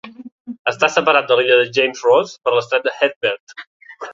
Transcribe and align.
Està 0.71 0.87
separat 0.93 1.27
de 1.31 1.37
l'illa 1.39 1.59
de 1.61 1.67
James 1.79 2.03
Ross 2.09 2.35
per 2.47 2.55
l'estret 2.57 2.89
de 2.89 2.95
Herbert. 3.01 3.59